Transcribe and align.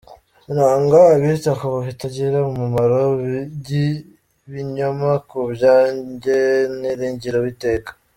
Nanga 0.53 0.99
abita 1.15 1.51
ku 1.59 1.67
bitagira 1.87 2.37
umumaro 2.51 3.01
by’ibinyoma, 3.57 5.11
Ku 5.29 5.37
bwanjye 5.49 6.37
niringira 6.81 7.37
Uwiteka. 7.39 7.89